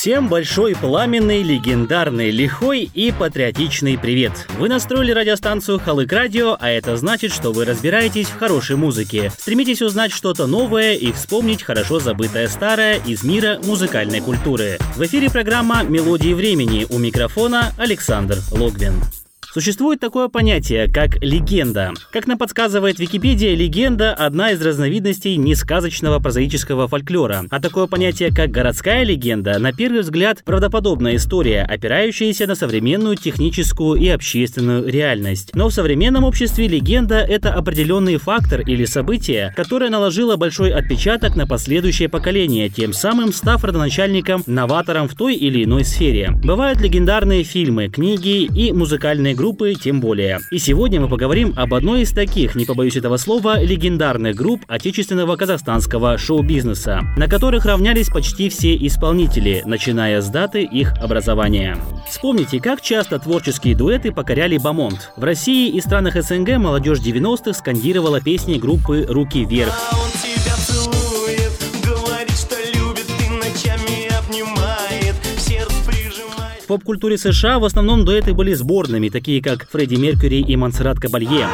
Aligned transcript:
Всем 0.00 0.28
большой 0.28 0.74
пламенный, 0.74 1.42
легендарный, 1.42 2.30
лихой 2.30 2.90
и 2.94 3.12
патриотичный 3.12 3.98
привет! 3.98 4.32
Вы 4.58 4.70
настроили 4.70 5.12
радиостанцию 5.12 5.78
Халык 5.78 6.10
Радио, 6.10 6.56
а 6.58 6.70
это 6.70 6.96
значит, 6.96 7.34
что 7.34 7.52
вы 7.52 7.66
разбираетесь 7.66 8.28
в 8.28 8.38
хорошей 8.38 8.76
музыке. 8.76 9.30
Стремитесь 9.36 9.82
узнать 9.82 10.10
что-то 10.10 10.46
новое 10.46 10.94
и 10.94 11.12
вспомнить 11.12 11.62
хорошо 11.62 12.00
забытое 12.00 12.48
старое 12.48 12.96
из 13.04 13.24
мира 13.24 13.60
музыкальной 13.62 14.22
культуры. 14.22 14.78
В 14.96 15.04
эфире 15.04 15.28
программа 15.28 15.82
«Мелодии 15.82 16.32
времени» 16.32 16.86
у 16.88 16.96
микрофона 16.96 17.74
Александр 17.76 18.38
Логвин. 18.50 18.94
Существует 19.52 19.98
такое 19.98 20.28
понятие, 20.28 20.86
как 20.86 21.16
легенда. 21.24 21.92
Как 22.12 22.28
нам 22.28 22.38
подсказывает 22.38 23.00
Википедия, 23.00 23.56
легенда– 23.56 24.14
одна 24.18 24.52
из 24.52 24.64
разновидностей 24.64 25.34
несказочного 25.34 26.20
прозаического 26.20 26.86
фольклора. 26.86 27.46
А 27.50 27.60
такое 27.60 27.88
понятие, 27.88 28.32
как 28.32 28.52
городская 28.52 29.02
легенда, 29.02 29.58
на 29.58 29.72
первый 29.72 30.02
взгляд, 30.02 30.44
правдоподобная 30.44 31.16
история, 31.16 31.62
опирающаяся 31.62 32.46
на 32.46 32.54
современную 32.54 33.16
техническую 33.16 34.00
и 34.00 34.06
общественную 34.06 34.86
реальность. 34.86 35.50
Но 35.54 35.68
в 35.68 35.74
современном 35.74 36.22
обществе 36.22 36.68
легенда– 36.68 37.16
это 37.28 37.52
определенный 37.52 38.18
фактор 38.18 38.60
или 38.60 38.84
событие, 38.84 39.52
которое 39.56 39.90
наложило 39.90 40.36
большой 40.36 40.70
отпечаток 40.72 41.34
на 41.34 41.48
последующее 41.48 42.08
поколение, 42.08 42.68
тем 42.68 42.92
самым 42.92 43.32
став 43.32 43.64
родоначальником, 43.64 44.44
новатором 44.46 45.08
в 45.08 45.16
той 45.16 45.34
или 45.34 45.64
иной 45.64 45.84
сфере. 45.84 46.30
Бывают 46.44 46.80
легендарные 46.80 47.42
фильмы, 47.42 47.88
книги 47.88 48.44
и 48.44 48.72
музыкальные 48.72 49.39
группы 49.40 49.72
тем 49.72 50.00
более. 50.00 50.40
И 50.50 50.58
сегодня 50.58 51.00
мы 51.00 51.08
поговорим 51.08 51.54
об 51.56 51.72
одной 51.72 52.02
из 52.02 52.10
таких, 52.10 52.54
не 52.54 52.66
побоюсь 52.66 52.96
этого 52.96 53.16
слова, 53.16 53.58
легендарных 53.62 54.36
групп 54.36 54.60
отечественного 54.68 55.36
казахстанского 55.36 56.18
шоу-бизнеса, 56.18 57.00
на 57.16 57.26
которых 57.26 57.64
равнялись 57.64 58.08
почти 58.08 58.50
все 58.50 58.76
исполнители, 58.76 59.62
начиная 59.64 60.20
с 60.20 60.28
даты 60.28 60.62
их 60.62 60.92
образования. 61.00 61.78
Вспомните, 62.06 62.60
как 62.60 62.82
часто 62.82 63.18
творческие 63.18 63.74
дуэты 63.74 64.12
покоряли 64.12 64.58
Бамонт. 64.58 65.10
В 65.16 65.24
России 65.24 65.70
и 65.70 65.80
странах 65.80 66.22
СНГ 66.22 66.58
молодежь 66.58 66.98
90-х 66.98 67.54
скандировала 67.54 68.20
песни 68.20 68.58
группы 68.58 69.06
«Руки 69.08 69.46
вверх». 69.46 69.72
Поп-культуре 76.70 77.18
США 77.18 77.58
в 77.58 77.64
основном 77.64 78.04
дуэты 78.04 78.32
были 78.32 78.52
сборными, 78.52 79.08
такие 79.08 79.42
как 79.42 79.68
Фредди 79.70 79.96
Меркьюри 79.96 80.40
и 80.40 80.54
Монсеррат 80.54 81.00
Кабалье. 81.00 81.48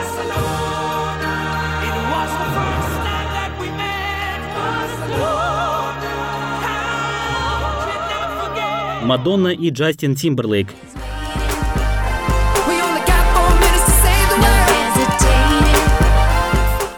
Мадонна 9.05 9.48
и 9.48 9.70
Джастин 9.70 10.17
Тимберлейк. 10.17 10.69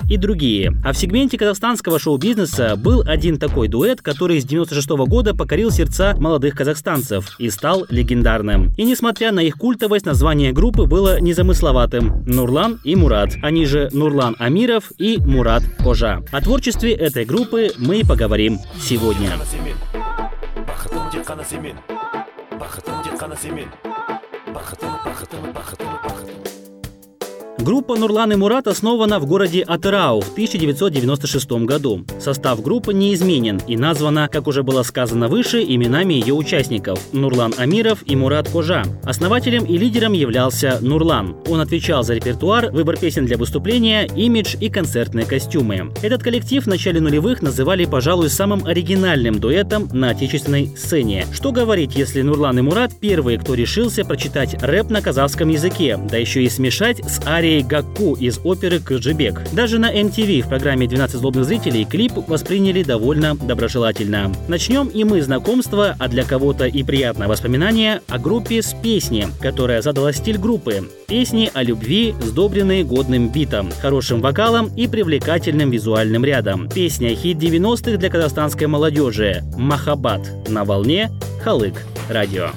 И 0.08 0.16
другие. 0.16 0.72
А 0.84 0.92
в 0.92 0.98
сегменте 0.98 1.38
казахстанского 1.38 1.98
шоу-бизнеса 1.98 2.76
был 2.76 3.02
один 3.06 3.38
такой 3.38 3.68
дуэт, 3.68 4.02
который 4.02 4.40
с 4.40 4.44
96 4.44 4.90
-го 4.90 5.06
года 5.06 5.34
покорил 5.34 5.70
сердца 5.70 6.14
молодых 6.18 6.54
казахстанцев 6.54 7.36
и 7.38 7.50
стал 7.50 7.86
легендарным. 7.88 8.72
И 8.76 8.84
несмотря 8.84 9.32
на 9.32 9.40
их 9.40 9.56
культовость, 9.56 10.06
название 10.06 10.52
группы 10.52 10.84
было 10.84 11.20
незамысловатым– 11.20 12.24
Нурлан 12.26 12.80
и 12.84 12.96
Мурат, 12.96 13.34
они 13.42 13.66
же 13.66 13.88
Нурлан 13.92 14.36
Амиров 14.38 14.92
и 14.98 15.18
Мурат 15.18 15.62
Кожа. 15.82 16.22
О 16.32 16.40
творчестве 16.40 16.92
этой 16.92 17.24
группы 17.24 17.70
мы 17.78 18.00
и 18.00 18.04
поговорим 18.04 18.58
сегодня. 18.80 19.30
бақытым 24.54 24.92
бақытым 25.04 25.52
бақытым 25.52 25.92
бақытым 26.04 26.57
Группа 27.60 27.96
Нурлан 27.96 28.32
и 28.32 28.36
Мурат 28.36 28.68
основана 28.68 29.18
в 29.18 29.26
городе 29.26 29.62
Атырау 29.62 30.20
в 30.20 30.30
1996 30.30 31.50
году. 31.66 32.04
Состав 32.20 32.62
группы 32.62 32.94
не 32.94 33.12
изменен 33.14 33.60
и 33.66 33.76
названа, 33.76 34.28
как 34.28 34.46
уже 34.46 34.62
было 34.62 34.84
сказано 34.84 35.26
выше, 35.26 35.64
именами 35.64 36.14
ее 36.14 36.34
участников– 36.34 37.00
Нурлан 37.12 37.52
Амиров 37.58 38.04
и 38.06 38.14
Мурат 38.14 38.48
Кожа. 38.48 38.84
Основателем 39.02 39.64
и 39.64 39.76
лидером 39.76 40.12
являлся 40.12 40.78
Нурлан. 40.80 41.36
Он 41.48 41.60
отвечал 41.60 42.04
за 42.04 42.14
репертуар, 42.14 42.70
выбор 42.70 42.96
песен 42.96 43.26
для 43.26 43.36
выступления, 43.36 44.06
имидж 44.06 44.54
и 44.60 44.70
концертные 44.70 45.26
костюмы. 45.26 45.92
Этот 46.00 46.22
коллектив 46.22 46.62
в 46.62 46.68
начале 46.68 47.00
нулевых 47.00 47.42
называли, 47.42 47.86
пожалуй, 47.86 48.30
самым 48.30 48.64
оригинальным 48.66 49.40
дуэтом 49.40 49.88
на 49.92 50.10
отечественной 50.10 50.68
сцене. 50.76 51.26
Что 51.32 51.50
говорить, 51.50 51.96
если 51.96 52.22
Нурлан 52.22 52.56
и 52.60 52.62
Мурат 52.62 52.92
первые, 53.00 53.36
кто 53.36 53.54
решился 53.54 54.04
прочитать 54.04 54.62
рэп 54.62 54.90
на 54.90 55.02
казахском 55.02 55.48
языке, 55.48 55.98
да 56.08 56.18
еще 56.18 56.44
и 56.44 56.48
смешать 56.48 56.98
с 57.04 57.20
арией 57.26 57.47
Марией 57.48 57.62
Гакку 57.62 58.14
из 58.14 58.40
оперы 58.44 58.78
«Кырджибек». 58.78 59.40
Даже 59.52 59.78
на 59.78 59.90
MTV 59.90 60.42
в 60.42 60.48
программе 60.48 60.84
«12 60.84 61.16
злобных 61.16 61.46
зрителей» 61.46 61.86
клип 61.86 62.12
восприняли 62.26 62.82
довольно 62.82 63.34
доброжелательно. 63.36 64.30
Начнем 64.48 64.88
и 64.88 65.02
мы 65.02 65.22
знакомство, 65.22 65.96
а 65.98 66.08
для 66.08 66.24
кого-то 66.24 66.66
и 66.66 66.82
приятное 66.82 67.26
воспоминание 67.26 68.02
о 68.06 68.18
группе 68.18 68.60
с 68.60 68.74
песни, 68.74 69.28
которая 69.40 69.80
задала 69.80 70.12
стиль 70.12 70.36
группы. 70.36 70.90
Песни 71.06 71.50
о 71.54 71.62
любви, 71.62 72.14
сдобренные 72.20 72.84
годным 72.84 73.32
битом, 73.32 73.70
хорошим 73.80 74.20
вокалом 74.20 74.70
и 74.76 74.86
привлекательным 74.86 75.70
визуальным 75.70 76.26
рядом. 76.26 76.68
Песня 76.68 77.14
хит 77.14 77.38
90-х 77.38 77.96
для 77.96 78.10
казахстанской 78.10 78.66
молодежи 78.66 79.42
«Махабат» 79.56 80.50
на 80.50 80.64
волне 80.64 81.10
Халык 81.42 81.82
Радио. 82.10 82.50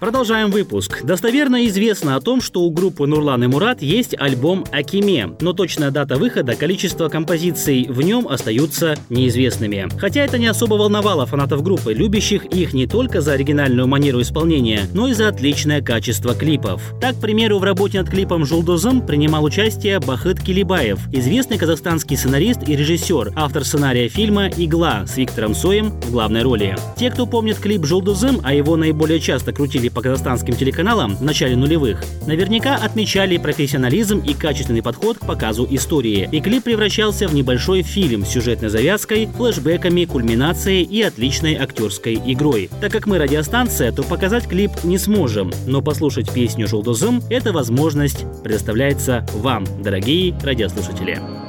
Продолжаем 0.00 0.50
выпуск. 0.50 1.02
Достоверно 1.04 1.66
известно 1.66 2.16
о 2.16 2.22
том, 2.22 2.40
что 2.40 2.62
у 2.62 2.70
группы 2.70 3.06
Нурлан 3.06 3.44
и 3.44 3.46
Мурат 3.48 3.82
есть 3.82 4.18
альбом 4.18 4.64
«Акиме», 4.72 5.36
но 5.42 5.52
точная 5.52 5.90
дата 5.90 6.16
выхода, 6.16 6.56
количество 6.56 7.10
композиций 7.10 7.86
в 7.86 8.00
нем 8.00 8.26
остаются 8.26 8.96
неизвестными. 9.10 9.90
Хотя 9.98 10.24
это 10.24 10.38
не 10.38 10.46
особо 10.46 10.76
волновало 10.76 11.26
фанатов 11.26 11.62
группы, 11.62 11.92
любящих 11.92 12.46
их 12.46 12.72
не 12.72 12.86
только 12.86 13.20
за 13.20 13.32
оригинальную 13.32 13.86
манеру 13.86 14.22
исполнения, 14.22 14.88
но 14.94 15.06
и 15.06 15.12
за 15.12 15.28
отличное 15.28 15.82
качество 15.82 16.34
клипов. 16.34 16.80
Так, 16.98 17.18
к 17.18 17.20
примеру, 17.20 17.58
в 17.58 17.64
работе 17.64 17.98
над 17.98 18.08
клипом 18.08 18.46
«Жулдозым» 18.46 19.06
принимал 19.06 19.44
участие 19.44 20.00
Бахыт 20.00 20.40
Килибаев, 20.40 20.98
известный 21.12 21.58
казахстанский 21.58 22.16
сценарист 22.16 22.66
и 22.66 22.74
режиссер, 22.74 23.34
автор 23.36 23.66
сценария 23.66 24.08
фильма 24.08 24.48
«Игла» 24.48 25.04
с 25.06 25.18
Виктором 25.18 25.54
Соем 25.54 25.90
в 26.00 26.10
главной 26.10 26.40
роли. 26.40 26.74
Те, 26.96 27.10
кто 27.10 27.26
помнит 27.26 27.58
клип 27.58 27.84
«Жулдозым», 27.84 28.40
а 28.42 28.54
его 28.54 28.76
наиболее 28.76 29.20
часто 29.20 29.52
крутили 29.52 29.89
по 29.92 30.02
казахстанским 30.02 30.54
телеканалам 30.54 31.16
в 31.16 31.22
начале 31.22 31.56
нулевых, 31.56 32.02
наверняка 32.26 32.76
отмечали 32.76 33.36
профессионализм 33.36 34.18
и 34.20 34.34
качественный 34.34 34.82
подход 34.82 35.18
к 35.18 35.26
показу 35.26 35.66
истории. 35.70 36.28
И 36.30 36.40
клип 36.40 36.64
превращался 36.64 37.28
в 37.28 37.34
небольшой 37.34 37.82
фильм 37.82 38.24
с 38.24 38.28
сюжетной 38.28 38.68
завязкой, 38.68 39.26
флешбеками, 39.26 40.04
кульминацией 40.04 40.82
и 40.82 41.02
отличной 41.02 41.54
актерской 41.54 42.14
игрой. 42.14 42.70
Так 42.80 42.92
как 42.92 43.06
мы 43.06 43.18
радиостанция, 43.18 43.92
то 43.92 44.02
показать 44.02 44.46
клип 44.46 44.72
не 44.84 44.98
сможем, 44.98 45.52
но 45.66 45.82
послушать 45.82 46.32
песню 46.32 46.66
«Желтозым»— 46.66 47.22
эта 47.30 47.52
возможность 47.52 48.24
предоставляется 48.42 49.26
вам, 49.34 49.64
дорогие 49.82 50.38
радиослушатели. 50.42 51.39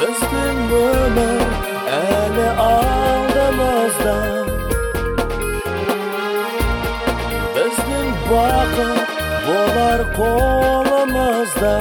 Біздің 0.00 0.60
өмір 0.78 1.42
әлі 1.96 2.46
алдымызда 2.66 4.14
біздің 7.58 8.06
бақыт 8.30 9.12
болар 9.48 10.04
қолымызда 10.16 11.74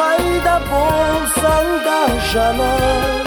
қайда 0.00 0.56
болсаң 0.68 1.72
да 1.88 2.02
жаным 2.34 3.17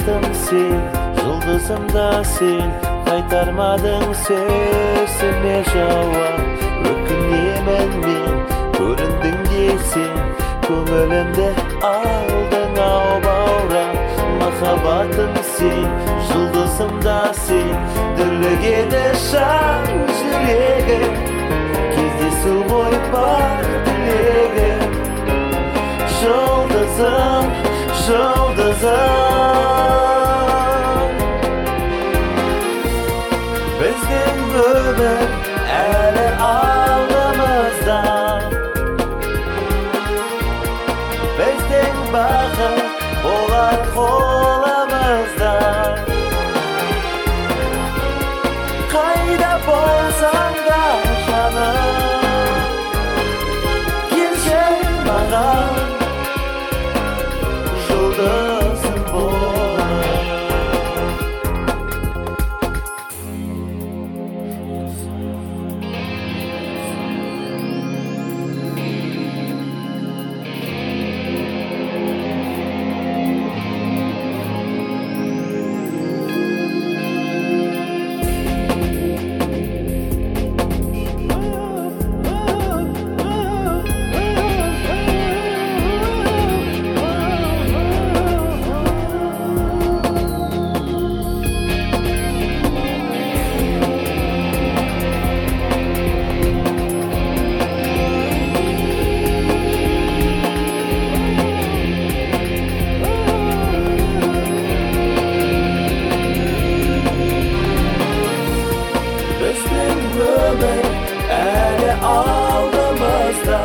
махаббатым 0.00 0.34
сен 0.34 0.80
жұлдызым 1.20 1.86
да 1.92 2.24
сен 2.24 2.70
қайтармадың 3.04 4.04
сөзіме 4.24 5.56
жауап 5.68 6.86
өкінемін 6.90 7.90
мен 8.04 8.38
көріндің 8.78 9.36
де 9.50 9.66
сен 9.92 10.16
көңілімді 10.64 11.48
алдың 11.90 12.80
ау 12.84 13.18
баурап 13.26 14.22
махаббатым 14.40 15.36
сен 15.56 15.90
жұлдызым 16.30 16.96
да 17.04 17.18
сен 17.42 17.76
дүрлігеді 18.16 19.04
жан 19.26 19.84
жүрегім 20.22 21.20
кездесу 21.92 22.56
ғой 22.72 22.96
бар 23.12 23.68
тілегім 23.90 24.96
жұлдызым 26.22 27.52
жұлдызым 28.06 29.39
біздің 109.40 110.00
өмір 110.22 110.88
әлі 111.34 111.92
алдымызда 112.08 113.60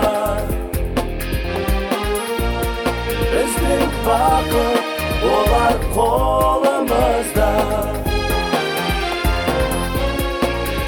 біздің 3.31 3.83
бақыт 4.05 5.27
олар 5.31 5.75
қолымызда 5.97 7.49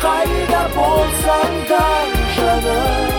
қайда 0.05 0.63
болсаң 0.77 1.59
да 1.73 1.83
жаным 2.37 3.11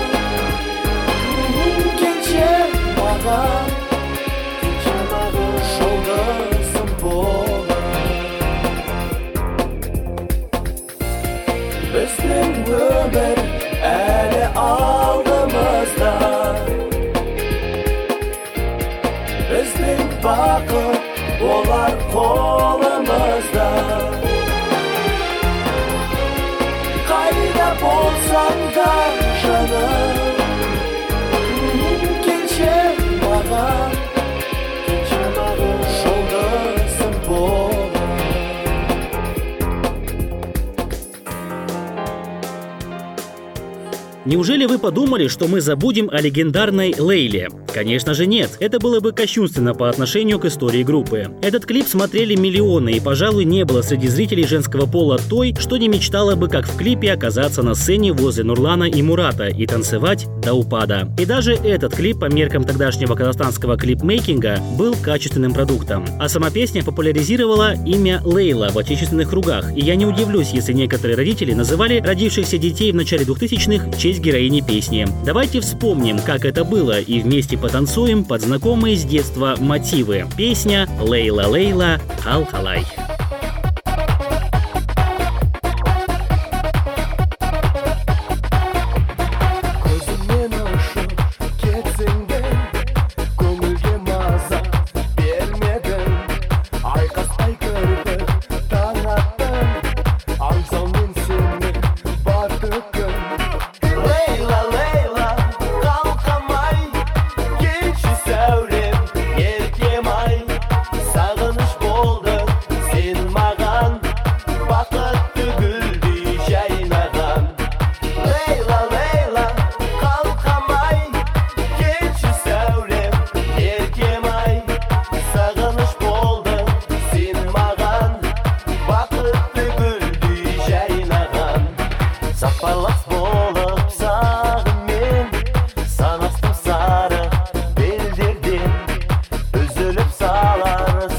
келші 2.01 2.49
маған 2.97 3.88
ömür 12.73 13.39
ele 13.83 14.49
aldığımızda 14.57 16.13
Bizim 19.51 20.23
bakım 20.25 20.98
Неужели 44.29 44.67
вы 44.67 44.79
подумали, 44.79 45.27
что 45.27 45.49
мы 45.49 45.63
забудем 45.63 46.11
о 46.13 46.21
легендарной 46.21 46.95
Лейле? 46.99 47.49
Конечно 47.73 48.13
же 48.13 48.27
нет. 48.27 48.59
Это 48.61 48.79
было 48.79 49.01
бы 49.01 49.13
кощунственно 49.13 49.73
по 49.73 49.89
отношению 49.89 50.39
к 50.39 50.45
истории 50.45 50.83
группы. 50.83 51.29
Этот 51.41 51.65
клип 51.65 51.87
смотрели 51.87 52.35
миллионы, 52.35 52.91
и, 52.91 53.01
пожалуй, 53.01 53.47
не 53.47 53.65
было 53.65 53.81
среди 53.81 54.07
зрителей 54.09 54.47
женского 54.47 54.85
пола 54.85 55.19
той, 55.31 55.55
что 55.59 55.79
не 55.79 55.89
мечтала 55.89 56.35
бы, 56.35 56.49
как 56.49 56.69
в 56.69 56.77
клипе, 56.77 57.13
оказаться 57.13 57.63
на 57.63 57.75
сцене 57.75 58.13
возле 58.13 58.45
Нурлана 58.45 58.85
и 58.85 59.01
Мурата 59.01 59.47
и 59.47 59.65
танцевать 59.67 60.27
до 60.43 60.53
упада. 60.53 61.09
И 61.19 61.25
даже 61.25 61.55
этот 61.55 61.95
клип 61.95 62.21
по 62.21 62.27
меркам 62.27 62.65
тогдашнего 62.65 63.15
казахстанского 63.15 63.79
клипмейкинга 63.79 64.61
был 64.77 64.95
качественным 64.95 65.55
продуктом. 65.55 66.05
А 66.21 66.29
сама 66.29 66.51
песня 66.51 66.85
популяризировала 66.85 67.73
имя 67.87 68.21
Лейла 68.27 68.69
в 68.73 68.77
отечественных 68.77 69.31
кругах, 69.31 69.75
и 69.75 69.81
я 69.81 69.95
не 69.97 70.05
удивлюсь, 70.05 70.51
если 70.53 70.75
некоторые 70.75 71.17
родители 71.17 71.55
называли 71.55 72.01
родившихся 72.01 72.59
детей 72.59 72.93
в 72.93 72.95
начале 72.95 73.25
2000-х 73.25 73.91
в 73.91 73.99
честь 74.19 74.23
героини 74.23 74.61
песни. 74.61 75.07
Давайте 75.25 75.61
вспомним, 75.61 76.19
как 76.19 76.45
это 76.45 76.65
было, 76.65 77.01
и 77.01 77.21
вместе 77.21 77.57
потанцуем 77.57 78.25
под 78.25 78.43
знакомые 78.43 78.97
с 78.97 79.05
детства 79.05 79.57
мотивы. 79.59 80.25
Песня 80.37 80.89
«Лейла 81.01 81.47
Лейла 81.47 82.01
Хал-Халай». 82.23 83.18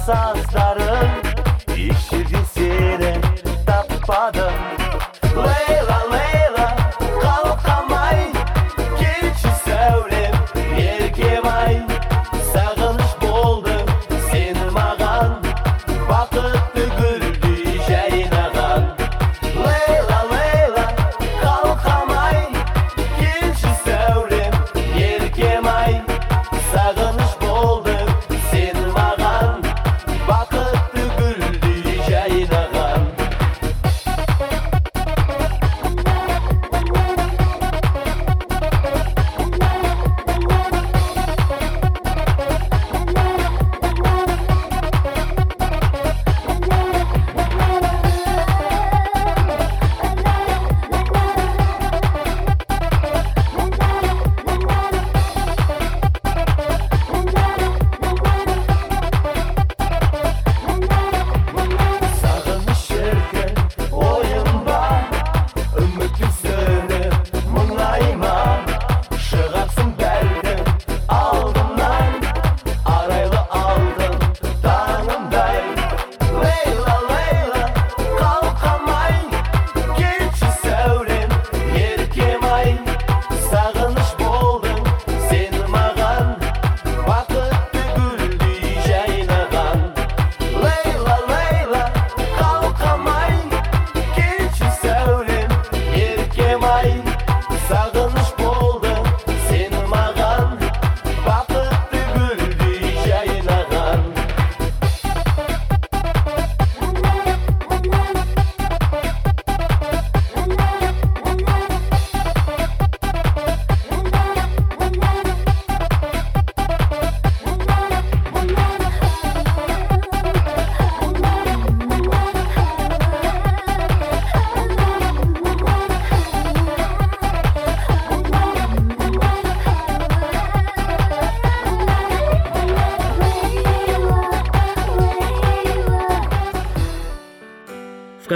sauce. 0.10 0.49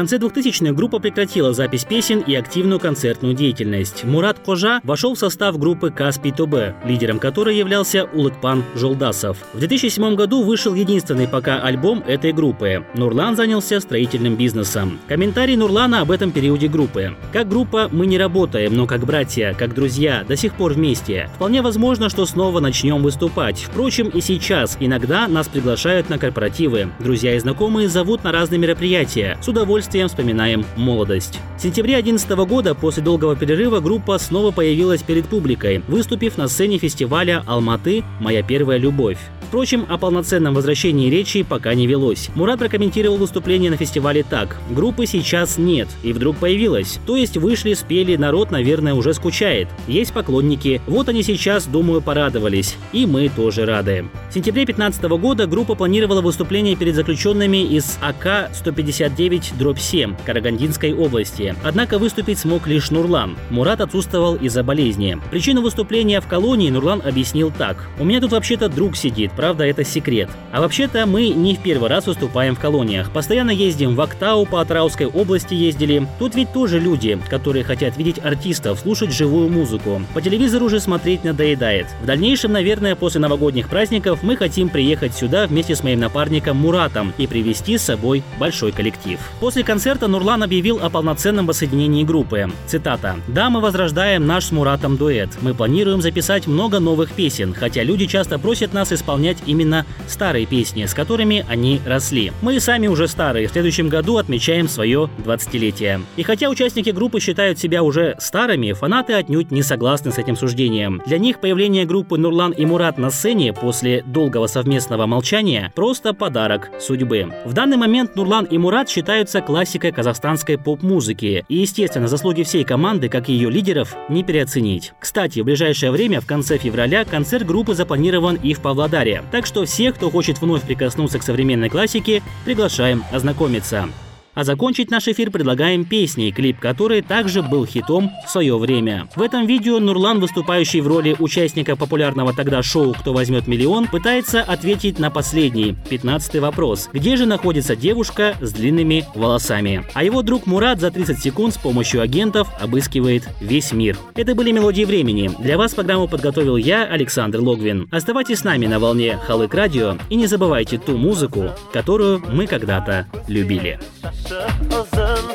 Конце 0.04 0.18
2000-х 0.18 0.74
группа 0.74 1.00
прекратила 1.00 1.54
запись 1.54 1.86
песен 1.86 2.20
и 2.20 2.36
активную 2.36 2.78
концертную 2.78 3.34
деятельность. 3.34 4.04
Мурат 4.04 4.38
Кожа 4.38 4.82
вошел 4.84 5.16
в 5.16 5.18
состав 5.18 5.58
группы 5.58 5.92
Каспий 5.92 6.34
ТОБ, 6.34 6.56
лидером 6.84 7.20
которой 7.20 7.56
являлся 7.56 8.04
Улыкпан 8.14 8.66
Жолдасов. 8.76 9.38
В 9.54 9.60
2007 9.60 10.16
году 10.16 10.44
вышел 10.44 10.74
единственный 10.74 11.26
пока 11.26 11.62
альбом 11.62 12.04
этой 12.06 12.34
группы. 12.34 12.86
Нурлан 12.96 13.38
занялся 13.38 13.80
строительным 13.80 14.36
бизнесом. 14.36 15.00
Комментарий 15.08 15.56
Нурлана 15.56 16.02
об 16.02 16.12
этом 16.12 16.32
периоде 16.32 16.68
группы. 16.68 17.16
Как 17.32 17.48
группа 17.48 17.88
мы 17.90 18.06
не 18.06 18.18
работаем, 18.18 18.76
но 18.76 18.88
как 18.88 19.06
братья, 19.06 19.56
как 19.58 19.74
друзья, 19.74 20.26
до 20.28 20.36
сих 20.36 20.56
пор 20.56 20.74
вместе. 20.74 21.30
Вполне 21.36 21.62
возможно, 21.62 22.10
что 22.10 22.26
снова 22.26 22.60
начнем 22.60 23.02
выступать. 23.02 23.64
Впрочем, 23.72 24.10
и 24.10 24.20
сейчас 24.20 24.76
иногда 24.82 25.30
нас 25.30 25.48
приглашают 25.48 26.10
на 26.10 26.18
корпоративы. 26.18 26.90
Друзья 27.00 27.36
и 27.36 27.40
знакомые 27.40 27.88
зовут 27.88 28.26
на 28.26 28.34
разные 28.34 28.60
мероприятия. 28.60 29.38
С 29.42 29.48
удовольствием 29.48 29.93
вспоминаем 30.08 30.66
молодость. 30.76 31.40
В 31.58 31.62
сентябре 31.62 31.94
2011 31.94 32.30
года, 32.50 32.76
после 32.76 33.04
долгого 33.04 33.36
перерыва, 33.36 33.80
группа 33.80 34.18
снова 34.18 34.52
появилась 34.52 35.04
перед 35.04 35.28
публикой, 35.28 35.84
выступив 35.88 36.38
на 36.38 36.48
сцене 36.48 36.78
фестиваля 36.78 37.44
«Алматы. 37.46 38.04
Моя 38.20 38.44
первая 38.44 38.78
любовь». 38.78 39.18
Впрочем, 39.54 39.86
о 39.88 40.00
полноценном 40.00 40.56
возвращении 40.56 41.12
речи 41.12 41.44
пока 41.44 41.76
не 41.76 41.86
велось. 41.86 42.32
Мурат 42.34 42.58
прокомментировал 42.58 43.18
выступление 43.18 43.70
на 43.70 43.78
фестивале 43.78 44.24
так. 44.24 44.58
Группы 44.72 45.06
сейчас 45.06 45.60
нет, 45.60 45.88
и 46.02 46.12
вдруг 46.12 46.38
появилась. 46.38 47.00
То 47.06 47.18
есть 47.18 47.38
вышли, 47.38 47.76
спели, 47.76 48.16
народ, 48.16 48.50
наверное, 48.50 48.96
уже 48.96 49.14
скучает. 49.14 49.68
Есть 49.88 50.12
поклонники. 50.12 50.82
Вот 50.88 51.08
они 51.08 51.22
сейчас, 51.22 51.68
думаю, 51.68 52.02
порадовались. 52.02 52.78
И 52.94 53.06
мы 53.06 53.30
тоже 53.30 53.68
рады. 53.68 54.06
В 54.32 54.34
сентябре 54.34 54.66
2015 54.66 55.04
года 55.22 55.46
группа 55.46 55.76
планировала 55.76 56.22
выступление 56.22 56.76
перед 56.76 56.96
заключенными 56.96 57.64
из 57.64 58.00
АК-159-7 58.02 59.83
Карагандинской 60.26 60.94
области. 60.94 61.56
Однако 61.64 62.00
выступить 62.00 62.40
смог 62.40 62.68
лишь 62.68 62.92
Нурлан. 62.92 63.38
Мурат 63.50 63.82
отсутствовал 63.82 64.36
из-за 64.36 64.64
болезни. 64.64 65.18
Причину 65.30 65.62
выступления 65.62 66.22
в 66.22 66.28
колонии 66.28 66.70
Нурлан 66.70 67.02
объяснил 67.04 67.52
так. 67.56 67.90
«У 68.00 68.06
меня 68.06 68.22
тут 68.22 68.32
вообще-то 68.32 68.70
друг 68.70 68.96
сидит, 68.96 69.32
правда, 69.36 69.66
это 69.66 69.84
секрет. 69.84 70.30
А 70.52 70.62
вообще-то 70.62 71.06
мы 71.06 71.30
не 71.30 71.56
в 71.56 71.60
первый 71.60 71.90
раз 71.90 72.08
выступаем 72.08 72.56
в 72.56 72.60
колониях. 72.60 73.12
Постоянно 73.12 73.52
ездим 73.52 73.96
в 73.96 74.02
Актау, 74.02 74.46
по 74.46 74.62
Атрауской 74.62 75.08
области 75.08 75.54
ездили. 75.54 76.08
Тут 76.20 76.36
ведь 76.36 76.54
тоже 76.54 76.80
люди, 76.80 77.20
которые 77.30 77.64
хотят 77.64 77.98
видеть 77.98 78.24
артистов, 78.24 78.80
слушать 78.80 79.12
живую 79.12 79.50
музыку. 79.50 80.02
По 80.14 80.22
телевизору 80.22 80.70
же 80.70 80.80
смотреть 80.80 81.24
надоедает. 81.24 81.88
В 82.02 82.06
дальнейшем, 82.06 82.52
наверное, 82.52 82.96
после 82.96 83.20
новогодних 83.20 83.70
праздников 83.70 84.24
мы 84.24 84.38
хотим 84.38 84.70
приехать 84.70 85.16
сюда 85.16 85.48
вместе 85.48 85.76
с 85.76 85.84
моим 85.84 86.00
напарником 86.00 86.58
Муратом 86.58 87.14
и 87.18 87.28
привести 87.28 87.78
с 87.78 87.84
собой 87.84 88.24
большой 88.40 88.72
коллектив. 88.72 89.20
После 89.40 89.63
концерта 89.64 90.08
Нурлан 90.08 90.44
объявил 90.44 90.80
о 90.82 90.90
полноценном 90.90 91.48
воссоединении 91.48 92.04
группы. 92.04 92.50
Цитата. 92.68 93.16
«Да, 93.28 93.50
мы 93.50 93.62
возрождаем 93.62 94.26
наш 94.28 94.46
с 94.46 94.52
Муратом 94.52 94.98
дуэт. 94.98 95.30
Мы 95.42 95.54
планируем 95.54 96.02
записать 96.02 96.48
много 96.48 96.80
новых 96.80 97.12
песен, 97.12 97.54
хотя 97.54 97.84
люди 97.84 98.06
часто 98.06 98.38
просят 98.40 98.74
нас 98.74 98.92
исполнять 98.92 99.38
именно 99.46 99.86
старые 100.08 100.46
песни, 100.46 100.86
с 100.86 100.94
которыми 100.94 101.46
они 101.50 101.82
росли. 101.86 102.32
Мы 102.42 102.60
сами 102.60 102.88
уже 102.88 103.08
старые, 103.08 103.48
в 103.48 103.52
следующем 103.52 103.90
году 103.90 104.18
отмечаем 104.18 104.68
свое 104.68 105.10
20-летие. 105.26 106.02
И 106.18 106.24
хотя 106.24 106.50
участники 106.50 106.90
группы 106.90 107.20
считают 107.20 107.60
себя 107.60 107.84
уже 107.84 108.16
старыми, 108.20 108.74
фанаты 108.74 109.14
отнюдь 109.14 109.52
не 109.52 109.64
согласны 109.64 110.12
с 110.12 110.18
этим 110.18 110.36
суждением. 110.36 111.02
Для 111.06 111.18
них 111.18 111.40
появление 111.40 111.86
группы 111.86 112.18
Нурлан 112.18 112.52
и 112.52 112.66
Мурат 112.66 112.98
на 112.98 113.10
сцене 113.10 113.54
после 113.54 114.04
долгого 114.06 114.48
совместного 114.48 115.06
молчания 115.06 115.72
просто 115.76 116.14
подарок 116.14 116.70
судьбы. 116.80 117.34
В 117.46 117.54
данный 117.54 117.78
момент 117.78 118.16
Нурлан 118.16 118.46
и 118.46 118.58
Мурат 118.58 118.90
считаются 118.90 119.42
классикой 119.54 119.92
казахстанской 119.92 120.58
поп-музыки, 120.58 121.46
и, 121.48 121.58
естественно, 121.58 122.08
заслуги 122.08 122.42
всей 122.42 122.64
команды, 122.64 123.08
как 123.08 123.30
и 123.30 123.34
ее 123.34 123.52
лидеров, 123.52 123.96
не 124.10 124.24
переоценить. 124.24 124.94
Кстати, 125.00 125.42
в 125.42 125.46
ближайшее 125.46 125.92
время, 125.92 126.22
в 126.22 126.26
конце 126.26 126.58
февраля, 126.58 127.06
концерт 127.06 127.46
группы 127.46 127.76
запланирован 127.76 128.36
и 128.42 128.56
в 128.56 128.62
Павлодаре. 128.62 129.22
Так 129.32 129.46
что 129.46 129.66
всех, 129.66 129.94
кто 129.94 130.10
хочет 130.10 130.42
вновь 130.42 130.64
прикоснуться 130.64 131.20
к 131.20 131.24
современной 131.24 131.70
классике, 131.70 132.24
приглашаем 132.46 133.04
ознакомиться. 133.12 133.90
А 134.36 134.44
закончить 134.44 134.90
наш 134.90 135.08
эфир 135.08 135.30
предлагаем 135.30 135.86
песней, 135.86 136.32
клип 136.32 136.60
которой 136.60 137.02
также 137.02 137.44
был 137.44 137.66
хитом 137.66 138.12
в 138.26 138.30
свое 138.30 138.58
время. 138.58 139.08
В 139.16 139.22
этом 139.22 139.46
видео 139.46 139.80
Нурлан, 139.80 140.20
выступающий 140.20 140.82
в 140.82 140.88
роли 140.88 141.16
участника 141.20 141.76
популярного 141.76 142.34
тогда 142.34 142.64
шоу 142.64 142.94
«Кто 142.94 143.14
возьмет 143.14 143.48
миллион», 143.48 143.88
пытается 143.88 144.42
ответить 144.42 144.98
на 144.98 145.12
последний, 145.12 145.76
15 145.90 146.42
вопрос. 146.42 146.90
Где 146.94 147.16
же 147.16 147.26
находится 147.26 147.76
девушка 147.76 148.36
с 148.42 148.52
длинными 148.54 149.06
волосами? 149.14 149.84
А 149.94 150.04
его 150.04 150.24
друг 150.24 150.48
Мурат 150.48 150.80
за 150.80 150.90
30 150.90 151.20
секунд 151.20 151.54
с 151.54 151.58
помощью 151.58 152.02
агентов 152.02 152.48
обыскивает 152.60 153.28
весь 153.40 153.72
мир. 153.72 153.98
Это 154.16 154.34
были 154.34 154.52
«Мелодии 154.52 154.86
времени». 154.86 155.30
Для 155.40 155.58
вас 155.58 155.76
программу 155.76 156.08
подготовил 156.08 156.58
я, 156.58 156.86
Александр 156.86 157.40
Логвин. 157.40 157.88
Оставайтесь 157.92 158.40
с 158.40 158.44
нами 158.44 158.66
на 158.66 158.80
волне 158.80 159.18
Халык 159.18 159.54
Радио 159.54 159.98
и 160.10 160.16
не 160.16 160.26
забывайте 160.26 160.80
ту 160.80 160.98
музыку, 160.98 161.52
которую 161.72 162.24
мы 162.32 162.48
когда-то 162.48 163.08
любили. 163.28 163.80
Uzun 164.24 165.26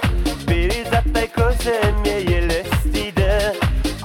Перизаттай 0.49 1.27
көзіме 1.35 2.15
елестейді 2.33 3.27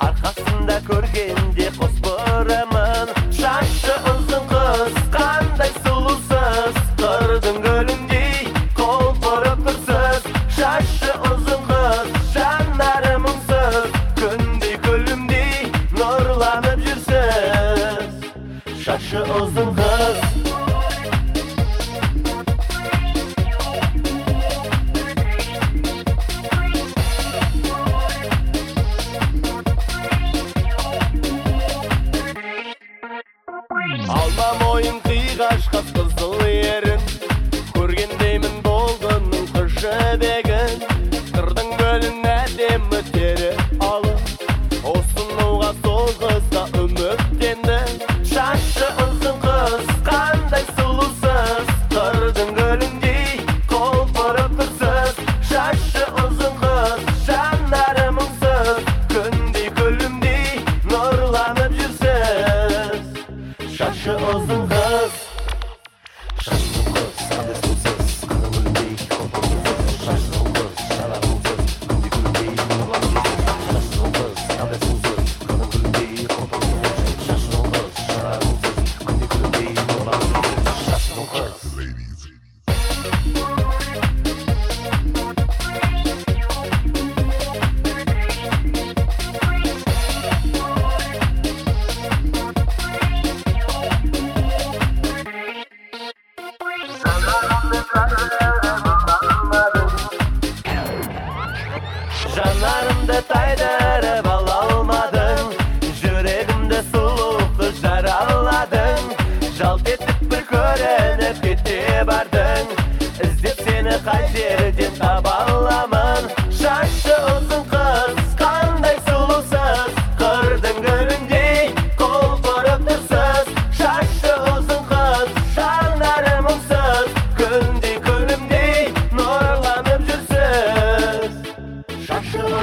Арқасында 0.04 0.76
көргенде 0.90 1.70
қос 1.78 1.96
бұрамын 2.04 3.14
Шашы 3.38 3.96
ұзын 4.12 4.44
қыз 4.52 5.00
қандай 5.16 5.72
сұлусыз 5.86 6.82
Қырдың 7.00 7.62
гүліндей 7.64 8.52
құлпырып 8.82 9.64
тұрсыз 9.70 10.28
Шашы 10.58 11.16
ұзын 11.32 11.64
қыз 11.72 12.12
жанары 12.36 13.16
мұңсыз 13.24 13.98
Күндей 14.20 14.76
күлімдей 14.84 15.72
нұрланып 15.96 16.84
жүрсіз 16.90 18.84
Шашы 18.84 19.24
ұзын 19.40 19.78
қыз 19.80 19.93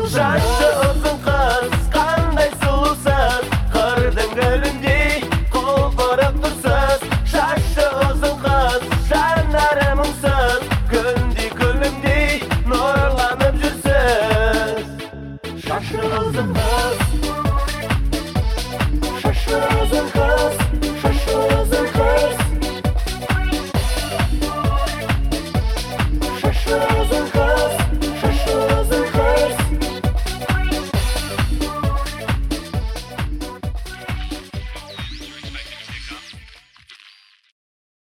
Zawsze 0.09 0.80